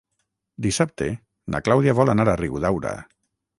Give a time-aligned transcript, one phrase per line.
[0.65, 1.09] Dissabte
[1.55, 2.97] na Clàudia vol anar a Riudaura.